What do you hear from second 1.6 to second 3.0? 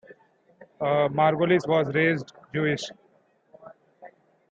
was raised Jewish.